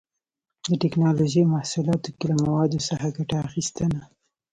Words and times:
د 0.65 0.67
ټېکنالوجۍ 0.81 1.43
محصولاتو 1.53 2.09
کې 2.17 2.25
له 2.29 2.35
موادو 2.43 2.85
څخه 2.87 3.07
ګټه 3.17 3.35
اخیستنه 3.47 3.99